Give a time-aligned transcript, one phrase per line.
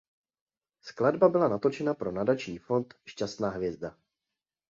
[0.81, 3.97] Skladba byla natočena pro nadační fond Šťastná hvězda.